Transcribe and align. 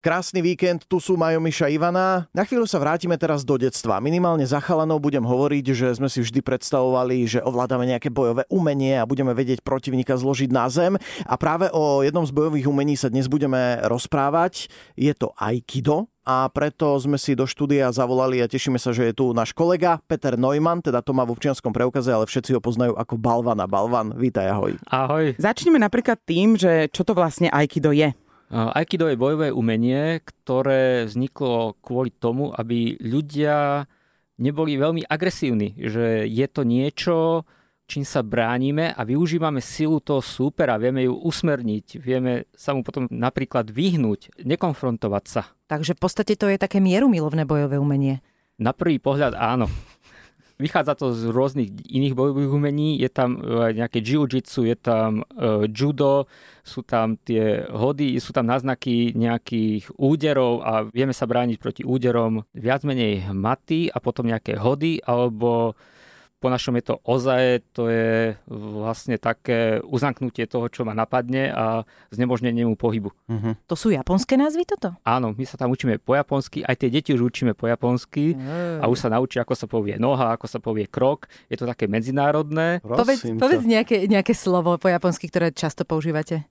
Krásny 0.00 0.40
víkend, 0.40 0.88
tu 0.88 0.96
sú 0.96 1.12
Majo 1.20 1.44
Miša 1.44 1.68
Ivana. 1.68 2.24
Na 2.32 2.48
chvíľu 2.48 2.64
sa 2.64 2.80
vrátime 2.80 3.20
teraz 3.20 3.44
do 3.44 3.60
detstva. 3.60 4.00
Minimálne 4.00 4.48
za 4.48 4.56
chalanov 4.56 4.96
budem 4.96 5.20
hovoriť, 5.20 5.76
že 5.76 5.92
sme 5.92 6.08
si 6.08 6.24
vždy 6.24 6.40
predstavovali, 6.40 7.28
že 7.28 7.44
ovládame 7.44 7.84
nejaké 7.84 8.08
bojové 8.08 8.48
umenie 8.48 8.96
a 8.96 9.04
budeme 9.04 9.36
vedieť 9.36 9.60
protivníka 9.60 10.16
zložiť 10.16 10.48
na 10.56 10.72
zem. 10.72 10.96
A 11.28 11.36
práve 11.36 11.68
o 11.76 12.00
jednom 12.00 12.24
z 12.24 12.32
bojových 12.32 12.64
umení 12.64 12.96
sa 12.96 13.12
dnes 13.12 13.28
budeme 13.28 13.76
rozprávať. 13.84 14.72
Je 14.96 15.12
to 15.12 15.36
Aikido, 15.36 16.08
a 16.24 16.48
preto 16.48 16.96
sme 16.96 17.20
si 17.20 17.36
do 17.36 17.44
štúdia 17.44 17.92
zavolali 17.92 18.40
a 18.40 18.48
tešíme 18.48 18.80
sa, 18.80 18.96
že 18.96 19.12
je 19.12 19.20
tu 19.20 19.36
náš 19.36 19.52
kolega 19.52 20.00
Peter 20.08 20.32
Neumann, 20.38 20.80
teda 20.80 21.04
to 21.04 21.12
má 21.12 21.28
v 21.28 21.36
občianskom 21.36 21.76
preukaze, 21.76 22.08
ale 22.08 22.24
všetci 22.24 22.56
ho 22.56 22.60
poznajú 22.64 22.96
ako 22.96 23.20
Balvana. 23.20 23.68
Balvan, 23.68 24.16
vítaj, 24.16 24.48
ahoj. 24.48 24.80
Ahoj. 24.88 25.36
Začneme 25.36 25.76
napríklad 25.76 26.16
tým, 26.24 26.56
že 26.56 26.88
čo 26.88 27.04
to 27.04 27.12
vlastne 27.12 27.52
Aikido 27.52 27.92
je. 27.92 28.16
Aikido 28.50 29.06
je 29.06 29.14
bojové 29.14 29.54
umenie, 29.54 30.18
ktoré 30.26 31.06
vzniklo 31.06 31.78
kvôli 31.78 32.10
tomu, 32.10 32.50
aby 32.50 32.98
ľudia 32.98 33.86
neboli 34.42 34.74
veľmi 34.74 35.06
agresívni. 35.06 35.78
Že 35.78 36.26
je 36.26 36.46
to 36.50 36.62
niečo, 36.66 37.46
čím 37.86 38.02
sa 38.02 38.26
bránime 38.26 38.90
a 38.90 39.06
využívame 39.06 39.62
silu 39.62 40.02
toho 40.02 40.18
súpera, 40.18 40.78
vieme 40.82 41.06
ju 41.06 41.14
usmerniť, 41.14 42.02
vieme 42.02 42.50
sa 42.50 42.74
mu 42.74 42.82
potom 42.82 43.06
napríklad 43.06 43.70
vyhnúť, 43.70 44.42
nekonfrontovať 44.42 45.24
sa. 45.30 45.42
Takže 45.70 45.94
v 45.94 46.00
podstate 46.02 46.34
to 46.34 46.50
je 46.50 46.58
také 46.58 46.82
mierumilovné 46.82 47.46
bojové 47.46 47.78
umenie. 47.78 48.18
Na 48.58 48.74
prvý 48.74 48.98
pohľad 48.98 49.38
áno. 49.38 49.70
Vychádza 50.60 50.92
to 50.92 51.16
z 51.16 51.32
rôznych 51.32 51.72
iných 51.88 52.12
bojových 52.12 52.52
umení, 52.52 53.00
je 53.00 53.08
tam 53.08 53.40
e, 53.40 53.72
nejaké 53.72 54.04
jiu-jitsu, 54.04 54.68
je 54.68 54.76
tam 54.76 55.24
uh, 55.24 55.64
judo, 55.72 56.28
sú 56.60 56.84
tam 56.84 57.16
tie 57.16 57.64
hody, 57.72 58.20
sú 58.20 58.36
tam 58.36 58.44
náznaky 58.44 59.16
nejakých 59.16 59.88
úderov 59.96 60.60
a 60.60 60.84
vieme 60.84 61.16
sa 61.16 61.24
brániť 61.24 61.56
proti 61.56 61.82
úderom. 61.82 62.44
Viac 62.52 62.84
menej 62.84 63.32
hmaty 63.32 63.88
a 63.88 63.98
potom 64.04 64.28
nejaké 64.28 64.60
hody 64.60 65.00
alebo 65.00 65.72
po 66.40 66.48
našom 66.48 66.72
je 66.80 66.84
to 66.88 66.96
ozaje, 67.04 67.60
to 67.76 67.92
je 67.92 68.32
vlastne 68.48 69.20
také 69.20 69.84
uzamknutie 69.84 70.48
toho, 70.48 70.72
čo 70.72 70.88
ma 70.88 70.96
napadne 70.96 71.52
a 71.52 71.84
znemožnenie 72.08 72.64
mu 72.64 72.80
pohybu. 72.80 73.12
Uh-huh. 73.12 73.52
To 73.68 73.76
sú 73.76 73.92
japonské 73.92 74.40
názvy 74.40 74.64
toto? 74.64 74.96
Áno, 75.04 75.36
my 75.36 75.44
sa 75.44 75.60
tam 75.60 75.68
učíme 75.68 76.00
po 76.00 76.16
japonsky, 76.16 76.64
aj 76.64 76.80
tie 76.80 76.88
deti 76.88 77.12
už 77.12 77.28
učíme 77.28 77.52
po 77.52 77.68
japonsky 77.68 78.40
uh. 78.40 78.80
a 78.80 78.88
už 78.88 79.04
sa 79.04 79.12
naučí, 79.12 79.36
ako 79.36 79.52
sa 79.52 79.68
povie 79.68 80.00
noha, 80.00 80.32
ako 80.32 80.48
sa 80.48 80.58
povie 80.64 80.88
krok. 80.88 81.28
Je 81.52 81.60
to 81.60 81.68
také 81.68 81.84
medzinárodné. 81.84 82.80
povedz, 82.80 83.20
povedz 83.36 83.68
nejaké, 83.68 84.08
nejaké 84.08 84.32
slovo 84.32 84.80
po 84.80 84.88
japonsky, 84.88 85.28
ktoré 85.28 85.52
často 85.52 85.84
používate. 85.84 86.48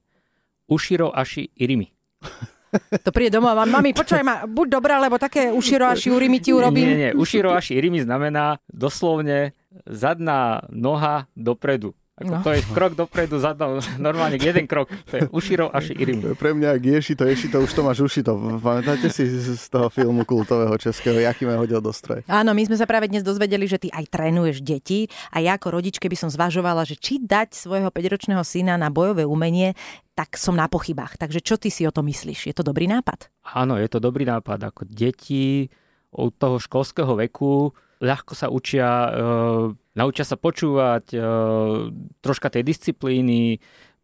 Ushiro 0.70 1.10
ashi 1.10 1.50
irimi. 1.58 1.90
To 3.06 3.10
príde 3.10 3.34
domov 3.34 3.58
a 3.58 3.66
mami, 3.66 3.98
počúvaj 3.98 4.22
ma, 4.22 4.36
buď 4.46 4.68
dobrá, 4.78 5.02
lebo 5.02 5.18
také 5.18 5.50
uširo 5.50 5.90
až 5.90 6.14
urimi 6.14 6.38
ti 6.38 6.54
urobím. 6.54 6.86
Nie, 6.86 6.98
nie, 7.02 7.12
uširo 7.18 7.50
až 7.50 7.74
irimi 7.74 7.98
znamená 7.98 8.62
doslovne 8.70 9.58
zadná 9.86 10.66
noha 10.70 11.30
dopredu. 11.38 11.94
Ako 12.20 12.36
no. 12.36 12.44
To 12.44 12.52
je 12.52 12.60
krok 12.76 13.00
dopredu, 13.00 13.40
zadnou, 13.40 13.80
normálne 13.96 14.36
jeden 14.36 14.68
krok. 14.68 14.92
To 15.08 15.14
je 15.16 15.24
uširo 15.32 15.72
až 15.72 15.96
irim. 15.96 16.36
Pre 16.36 16.52
mňa, 16.52 16.76
ak 16.76 16.84
ješito, 16.84 17.24
ješito, 17.24 17.64
už 17.64 17.72
to 17.72 17.80
máš 17.80 18.04
ušito. 18.04 18.36
Pamätáte 18.60 19.08
si 19.08 19.24
z 19.32 19.56
toho 19.72 19.88
filmu 19.88 20.28
kultového 20.28 20.76
českého, 20.76 21.16
Jakime 21.16 21.56
hodil 21.56 21.80
do 21.80 21.96
stroje? 21.96 22.28
Áno, 22.28 22.52
my 22.52 22.68
sme 22.68 22.76
sa 22.76 22.84
práve 22.84 23.08
dnes 23.08 23.24
dozvedeli, 23.24 23.72
že 23.72 23.80
ty 23.80 23.88
aj 23.88 24.12
trénuješ 24.12 24.60
deti 24.60 25.08
a 25.32 25.40
ja 25.40 25.56
ako 25.56 25.80
rodičke 25.80 26.12
by 26.12 26.18
som 26.20 26.28
zvažovala, 26.28 26.84
že 26.84 27.00
či 27.00 27.24
dať 27.24 27.56
svojho 27.56 27.88
5-ročného 27.88 28.44
syna 28.44 28.76
na 28.76 28.92
bojové 28.92 29.24
umenie, 29.24 29.80
tak 30.12 30.36
som 30.36 30.60
na 30.60 30.68
pochybách. 30.68 31.16
Takže 31.16 31.40
čo 31.40 31.56
ty 31.56 31.72
si 31.72 31.88
o 31.88 31.92
to 31.96 32.04
myslíš? 32.04 32.52
Je 32.52 32.56
to 32.56 32.68
dobrý 32.68 32.92
nápad? 32.92 33.32
Áno, 33.56 33.80
je 33.80 33.88
to 33.88 34.04
dobrý 34.04 34.28
nápad. 34.28 34.60
Ako 34.76 34.84
deti 34.84 35.72
od 36.12 36.36
toho 36.36 36.60
školského 36.60 37.16
veku 37.16 37.72
ľahko 38.00 38.34
sa 38.36 38.48
učia, 38.48 38.88
uh, 38.88 39.76
naučia 39.96 40.24
sa 40.24 40.40
počúvať, 40.40 41.06
uh, 41.16 41.92
troška 42.24 42.48
tej 42.52 42.64
disciplíny, 42.64 43.60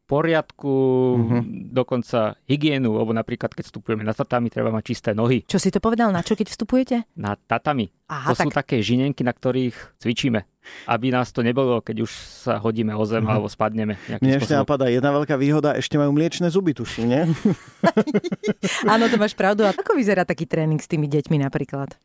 poriadku, 0.05 0.75
uh-huh. 1.17 1.41
dokonca 1.73 2.37
hygienu, 2.45 2.93
lebo 2.93 3.09
napríklad 3.09 3.49
keď 3.49 3.73
vstupujeme 3.73 4.05
na 4.05 4.13
tatami, 4.13 4.53
treba 4.53 4.69
mať 4.69 4.83
čisté 4.85 5.09
nohy. 5.17 5.41
Čo 5.49 5.57
si 5.57 5.73
to 5.73 5.81
povedal, 5.81 6.13
na 6.13 6.21
čo 6.21 6.37
keď 6.37 6.53
vstupujete? 6.53 6.95
Na 7.17 7.33
tatami. 7.33 7.89
Aha, 8.05 8.29
to 8.31 8.37
tak... 8.37 8.45
sú 8.45 8.49
také 8.53 8.75
žinenky, 8.85 9.25
na 9.25 9.33
ktorých 9.33 9.97
cvičíme, 9.97 10.45
aby 10.85 11.07
nás 11.09 11.33
to 11.33 11.41
nebolo, 11.41 11.81
keď 11.81 12.05
už 12.05 12.11
sa 12.45 12.61
hodíme 12.61 12.93
o 12.93 13.01
zem 13.09 13.25
uh-huh. 13.25 13.33
alebo 13.33 13.49
spadneme. 13.49 13.97
Mne 14.21 14.37
ešte 14.37 14.53
napadá 14.53 14.93
jedna 14.93 15.09
veľká 15.09 15.41
výhoda, 15.41 15.73
ešte 15.73 15.97
majú 15.97 16.13
mliečne 16.13 16.53
zuby, 16.53 16.77
tuším, 16.77 17.05
nie? 17.09 17.21
Áno, 18.93 19.09
to 19.09 19.17
máš 19.17 19.33
pravdu. 19.33 19.65
A 19.65 19.73
ako 19.73 19.97
vyzerá 19.97 20.21
taký 20.21 20.45
tréning 20.45 20.77
s 20.77 20.85
tými 20.85 21.09
deťmi 21.09 21.41
napríklad? 21.41 21.97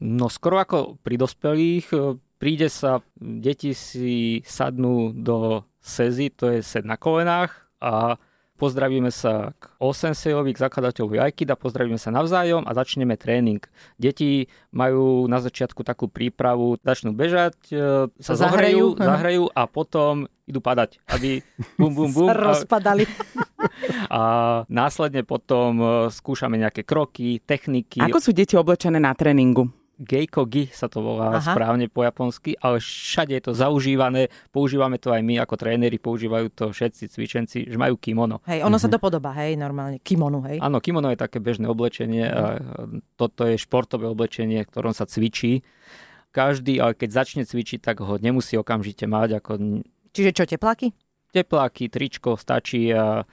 No 0.00 0.28
skoro 0.28 0.60
ako 0.60 1.00
pri 1.00 1.16
dospelých, 1.16 1.86
e, 1.92 2.20
príde 2.36 2.68
sa, 2.68 3.00
deti 3.16 3.72
si 3.72 4.44
sadnú 4.44 5.12
do 5.16 5.64
sezy, 5.80 6.28
to 6.28 6.52
je 6.52 6.60
sed 6.60 6.84
na 6.84 7.00
kolenách 7.00 7.70
a 7.80 8.20
pozdravíme 8.56 9.12
sa 9.12 9.52
k 9.60 9.68
Osensejovi, 9.78 10.56
k 10.56 10.62
zakladateľovi 10.64 11.20
Aikida, 11.20 11.60
pozdravíme 11.60 12.00
sa 12.00 12.08
navzájom 12.08 12.64
a 12.64 12.72
začneme 12.72 13.14
tréning. 13.20 13.60
Deti 14.00 14.48
majú 14.72 15.28
na 15.28 15.38
začiatku 15.44 15.84
takú 15.84 16.08
prípravu, 16.08 16.80
začnú 16.80 17.12
bežať, 17.12 17.56
e, 17.70 18.08
sa 18.16 18.34
zahrajú, 18.34 18.96
zahrajú 18.96 19.52
a 19.52 19.68
potom 19.68 20.26
idú 20.48 20.60
padať, 20.64 21.00
aby 21.12 21.44
bum, 21.76 21.92
bum, 21.92 22.10
bum. 22.10 22.28
sa 22.32 22.36
rozpadali. 22.36 23.04
A 24.06 24.22
následne 24.70 25.26
potom 25.26 25.70
e, 25.76 25.86
skúšame 26.08 26.56
nejaké 26.56 26.86
kroky, 26.86 27.42
techniky. 27.42 27.98
Ako 28.00 28.22
sú 28.22 28.30
deti 28.30 28.54
oblečené 28.54 28.96
na 29.02 29.12
tréningu? 29.12 29.68
Geikogi 29.96 30.68
sa 30.76 30.92
to 30.92 31.00
volá 31.00 31.40
Aha. 31.40 31.56
správne 31.56 31.88
po 31.88 32.04
japonsky, 32.04 32.52
ale 32.60 32.84
všade 32.84 33.32
je 33.32 33.42
to 33.48 33.52
zaužívané, 33.56 34.28
používame 34.52 35.00
to 35.00 35.08
aj 35.08 35.24
my 35.24 35.40
ako 35.40 35.56
tréneri, 35.56 35.96
používajú 35.96 36.52
to 36.52 36.64
všetci 36.68 37.08
cvičenci, 37.08 37.58
že 37.64 37.76
majú 37.80 37.96
kimono. 37.96 38.44
Hej, 38.44 38.60
ono 38.60 38.76
uh-huh. 38.76 38.84
sa 38.84 38.92
to 38.92 39.00
podobá, 39.00 39.32
hej, 39.40 39.56
normálne, 39.56 39.96
kimonu, 40.04 40.44
hej. 40.44 40.60
Áno, 40.60 40.84
kimono 40.84 41.08
je 41.08 41.16
také 41.16 41.40
bežné 41.40 41.64
oblečenie 41.64 42.28
uh-huh. 42.28 42.36
a 42.36 42.44
toto 43.16 43.48
je 43.48 43.56
športové 43.56 44.04
oblečenie, 44.12 44.60
ktorom 44.68 44.92
sa 44.92 45.08
cvičí. 45.08 45.64
Každý, 46.28 46.76
ale 46.76 46.92
keď 46.92 47.24
začne 47.24 47.42
cvičiť, 47.48 47.80
tak 47.80 48.04
ho 48.04 48.20
nemusí 48.20 48.60
okamžite 48.60 49.08
mať. 49.08 49.40
Ako... 49.40 49.80
Čiže 50.12 50.30
čo, 50.36 50.44
tepláky? 50.44 50.92
Tepláky, 51.32 51.88
tričko 51.88 52.36
stačí 52.36 52.92
a 52.92 53.24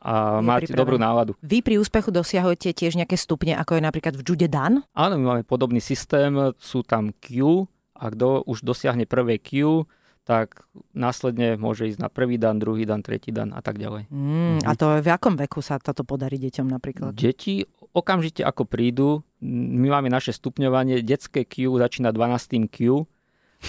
a 0.00 0.40
máte 0.40 0.72
dobrú 0.72 0.96
náladu. 0.96 1.36
Vy 1.44 1.60
pri 1.60 1.76
úspechu 1.76 2.08
dosiahujete 2.08 2.72
tiež 2.72 2.96
nejaké 2.96 3.20
stupne, 3.20 3.52
ako 3.52 3.76
je 3.76 3.82
napríklad 3.84 4.16
v 4.16 4.24
Jude 4.24 4.48
Dan? 4.48 4.80
Áno, 4.96 5.14
my 5.20 5.24
máme 5.36 5.42
podobný 5.44 5.78
systém, 5.84 6.32
sú 6.56 6.80
tam 6.80 7.12
Q 7.20 7.64
a 8.00 8.08
kto 8.08 8.48
už 8.48 8.64
dosiahne 8.64 9.04
prvé 9.04 9.36
Q, 9.36 9.84
tak 10.24 10.64
následne 10.96 11.60
môže 11.60 11.90
ísť 11.90 12.00
na 12.00 12.08
prvý 12.08 12.38
dan, 12.40 12.56
druhý 12.60 12.86
dan, 12.88 13.04
tretí 13.04 13.34
dan 13.34 13.52
a 13.52 13.60
tak 13.60 13.76
ďalej. 13.76 14.08
Mm, 14.08 14.62
a 14.64 14.72
to 14.78 15.00
v 15.00 15.08
akom 15.10 15.34
veku 15.36 15.60
sa 15.60 15.76
toto 15.80 16.06
podarí 16.06 16.38
deťom 16.38 16.66
napríklad? 16.70 17.12
Deti 17.16 17.66
okamžite 17.92 18.46
ako 18.46 18.62
prídu, 18.68 19.26
my 19.42 19.90
máme 19.90 20.08
naše 20.12 20.30
stupňovanie, 20.30 21.02
detské 21.02 21.44
Q 21.44 21.80
začína 21.80 22.14
12. 22.14 22.70
Q 22.70 23.04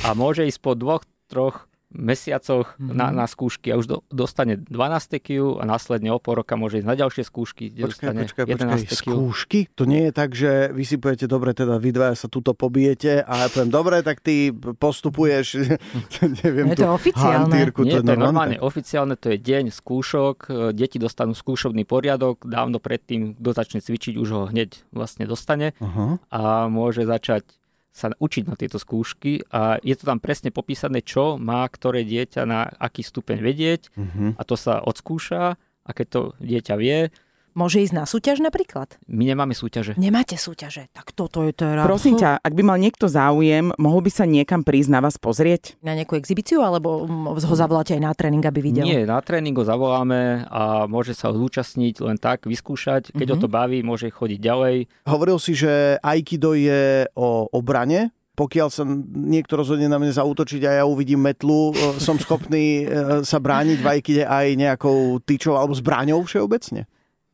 a 0.06 0.14
môže 0.14 0.46
ísť 0.48 0.60
po 0.62 0.78
dvoch, 0.78 1.04
troch 1.32 1.71
mesiacoch 1.92 2.80
mm-hmm. 2.80 2.96
na, 2.96 3.08
na 3.12 3.26
skúšky 3.28 3.72
a 3.72 3.76
už 3.78 3.86
do, 3.88 3.98
dostane 4.08 4.56
12 4.56 5.20
Q 5.20 5.60
a 5.60 5.64
následne 5.68 6.12
o 6.16 6.20
pol 6.24 6.40
roka 6.40 6.56
môže 6.56 6.80
ísť 6.80 6.88
na 6.88 6.96
ďalšie 6.96 7.24
skúšky, 7.28 7.72
kde 7.72 7.84
počkaj, 7.88 8.08
dostane 8.08 8.22
počkaj, 8.26 8.44
11 8.48 8.88
počkaj. 8.88 9.14
Skúšky? 9.14 9.60
To 9.76 9.84
nie 9.84 10.08
je 10.10 10.12
tak, 10.16 10.30
že 10.32 10.72
vy 10.72 10.84
si 10.88 10.96
poviete, 10.96 11.28
dobre, 11.28 11.52
teda 11.52 11.78
vy 11.78 11.92
dvaja 11.92 12.16
sa 12.16 12.28
tuto 12.32 12.56
pobijete 12.56 13.22
a 13.22 13.34
ja 13.46 13.48
poviem, 13.52 13.72
dobre, 13.72 13.96
tak 14.02 14.24
ty 14.24 14.56
postupuješ, 14.56 15.68
neviem, 16.44 16.72
je 16.72 16.80
to 16.80 16.90
oficiálne. 16.90 17.52
Hantírku, 17.52 17.84
nie, 17.84 18.00
to 18.00 18.08
je 18.08 18.20
normálne 18.20 18.58
oficiálne, 18.64 19.20
to 19.20 19.36
je 19.36 19.38
deň 19.38 19.76
skúšok, 19.76 20.38
deti 20.72 20.98
dostanú 20.98 21.36
skúšobný 21.36 21.84
poriadok, 21.84 22.48
dávno 22.48 22.80
predtým, 22.80 23.36
kto 23.36 23.50
začne 23.52 23.80
cvičiť, 23.84 24.16
už 24.16 24.30
ho 24.32 24.42
hneď 24.48 24.88
vlastne 24.96 25.28
dostane 25.28 25.76
uh-huh. 25.78 26.18
a 26.32 26.72
môže 26.72 27.04
začať 27.04 27.61
sa 27.92 28.08
učiť 28.16 28.48
na 28.48 28.56
tieto 28.56 28.80
skúšky 28.80 29.44
a 29.52 29.76
je 29.84 29.96
to 30.00 30.08
tam 30.08 30.24
presne 30.24 30.48
popísané, 30.50 31.04
čo 31.04 31.36
má 31.36 31.68
ktoré 31.68 32.08
dieťa 32.08 32.48
na 32.48 32.72
aký 32.80 33.04
stupeň 33.04 33.38
vedieť 33.44 33.92
uh-huh. 33.92 34.40
a 34.40 34.42
to 34.48 34.56
sa 34.56 34.80
odskúša 34.80 35.60
a 35.60 35.90
keď 35.92 36.08
to 36.08 36.22
dieťa 36.40 36.76
vie, 36.80 37.12
Môže 37.52 37.84
ísť 37.84 37.94
na 37.96 38.08
súťaž 38.08 38.40
napríklad? 38.40 38.96
My 39.12 39.28
nemáme 39.28 39.52
súťaže. 39.52 40.00
Nemáte 40.00 40.40
súťaže? 40.40 40.88
Tak 40.96 41.12
toto 41.12 41.44
je 41.44 41.52
teraz... 41.52 41.84
Prosím 41.84 42.16
ťa, 42.16 42.40
ak 42.40 42.54
by 42.56 42.64
mal 42.64 42.78
niekto 42.80 43.12
záujem, 43.12 43.76
mohol 43.76 44.00
by 44.00 44.12
sa 44.12 44.24
niekam 44.24 44.64
prísť 44.64 44.90
na 44.96 45.00
vás 45.04 45.20
pozrieť? 45.20 45.76
Na 45.84 45.92
nejakú 45.92 46.16
exibíciu, 46.16 46.64
alebo 46.64 47.04
ho 47.08 47.56
zavoláte 47.56 47.92
aj 47.92 48.02
na 48.02 48.12
tréning, 48.16 48.44
aby 48.44 48.60
videl? 48.64 48.88
Nie, 48.88 49.04
na 49.04 49.20
tréning 49.20 49.56
ho 49.56 49.68
zavoláme 49.68 50.48
a 50.48 50.88
môže 50.88 51.12
sa 51.12 51.30
ho 51.32 51.36
zúčastniť 51.36 52.00
len 52.00 52.16
tak, 52.16 52.48
vyskúšať. 52.48 53.12
Keď 53.12 53.20
mm-hmm. 53.20 53.32
ho 53.32 53.38
mhm. 53.38 53.44
to 53.44 53.50
baví, 53.52 53.80
môže 53.84 54.08
chodiť 54.08 54.40
ďalej. 54.40 54.76
Hovoril 55.12 55.38
si, 55.40 55.52
že 55.52 56.00
Aikido 56.00 56.56
je 56.56 57.04
o 57.20 57.52
obrane, 57.52 58.16
pokiaľ 58.32 58.68
sa 58.72 58.88
niekto 59.12 59.60
rozhodne 59.60 59.92
na 59.92 60.00
mňa 60.00 60.18
zautočiť 60.18 60.62
a 60.66 60.72
ja 60.82 60.84
uvidím 60.88 61.22
metlu, 61.22 61.76
e, 61.76 62.00
som 62.00 62.16
schopný 62.16 62.88
e, 62.88 63.22
sa 63.28 63.38
brániť 63.38 63.78
v 63.84 63.90
Aikide 63.92 64.24
aj 64.24 64.48
nejakou 64.56 65.20
tyčou 65.22 65.60
alebo 65.60 65.76
zbraňou 65.76 66.24
všeobecne? 66.24 66.88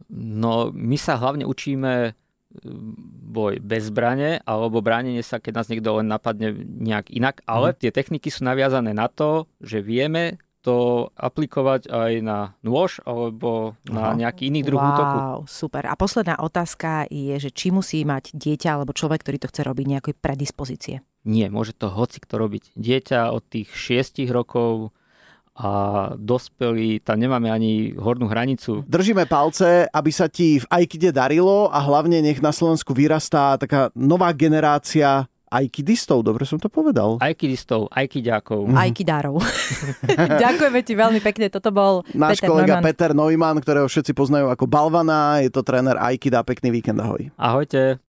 No, 0.10 0.70
my 0.72 0.98
sa 0.98 1.20
hlavne 1.20 1.44
učíme 1.44 2.16
boj 3.28 3.60
bez 3.60 3.92
zbrane 3.92 4.40
alebo 4.48 4.80
bránenie 4.80 5.22
sa, 5.22 5.38
keď 5.38 5.54
nás 5.62 5.68
niekto 5.68 6.00
len 6.00 6.08
napadne 6.08 6.56
nejak 6.58 7.12
inak, 7.12 7.44
ale 7.46 7.76
mm. 7.76 7.78
tie 7.84 7.92
techniky 7.92 8.32
sú 8.32 8.48
naviazané 8.48 8.96
na 8.96 9.12
to, 9.12 9.46
že 9.60 9.84
vieme 9.84 10.40
to 10.66 11.08
aplikovať 11.16 11.88
aj 11.88 12.14
na 12.20 12.52
nôž 12.60 13.00
alebo 13.08 13.80
na 13.88 14.12
Aha. 14.12 14.20
nejaký 14.20 14.52
iný 14.52 14.68
druh 14.68 14.80
wow, 14.80 14.90
útoku. 14.92 15.18
super. 15.48 15.88
A 15.88 15.96
posledná 15.96 16.36
otázka 16.44 17.08
je, 17.08 17.40
že 17.40 17.56
či 17.56 17.72
musí 17.72 18.04
mať 18.04 18.36
dieťa 18.36 18.76
alebo 18.76 18.92
človek, 18.92 19.24
ktorý 19.24 19.38
to 19.40 19.48
chce 19.48 19.64
robiť, 19.64 19.86
nejaké 19.88 20.12
predispozície? 20.20 21.00
Nie, 21.24 21.48
môže 21.48 21.72
to 21.72 21.88
hoci 21.88 22.20
kto 22.20 22.36
robiť. 22.36 22.76
Dieťa 22.76 23.32
od 23.32 23.44
tých 23.48 23.72
6 23.72 24.28
rokov 24.28 24.92
a 25.58 25.70
dospelí, 26.14 27.02
tam 27.02 27.18
nemáme 27.18 27.50
ani 27.50 27.98
hornú 27.98 28.30
hranicu. 28.30 28.86
Držíme 28.86 29.26
palce, 29.26 29.90
aby 29.90 30.12
sa 30.14 30.30
ti 30.30 30.62
v 30.62 30.66
Aikide 30.70 31.10
darilo 31.10 31.74
a 31.74 31.82
hlavne 31.82 32.22
nech 32.22 32.38
na 32.46 32.54
Slovensku 32.54 32.94
vyrastá 32.94 33.58
taká 33.58 33.90
nová 33.98 34.30
generácia 34.38 35.26
Aikidistov, 35.48 36.28
dobre 36.28 36.44
som 36.44 36.60
to 36.60 36.68
povedal. 36.68 37.24
Aikidistov, 37.24 37.88
aikidiákov. 37.96 38.68
Mm. 38.68 38.76
Aikidárov. 38.76 39.40
Ďakujeme 40.44 40.80
ti 40.84 40.94
veľmi 40.94 41.24
pekne, 41.24 41.48
toto 41.48 41.72
bol 41.72 42.04
Náš 42.12 42.44
Peter 42.44 42.52
kolega 42.52 42.78
Neumann. 42.78 42.84
Peter 42.84 43.12
Neumann, 43.16 43.58
ktorého 43.64 43.88
všetci 43.88 44.12
poznajú 44.12 44.52
ako 44.52 44.68
Balvana, 44.68 45.40
je 45.40 45.48
to 45.48 45.64
tréner 45.64 45.96
Aikida, 46.04 46.44
pekný 46.44 46.76
víkend, 46.76 47.00
ahoj. 47.00 47.32
Ahojte. 47.40 48.04